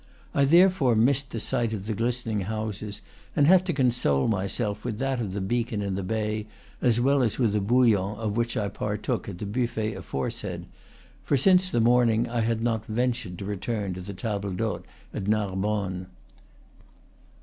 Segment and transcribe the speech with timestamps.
[0.33, 3.03] I therefore missed the sight of the glistening houses,
[3.35, 6.47] and had to console myself with that of the beacon in the bay,
[6.81, 10.65] as well as with a bouillon of which I partook at the buffet afore said;
[11.23, 15.27] for, since the morning, I had not ventured to return to the table d'hote at
[15.27, 16.07] Narbonne.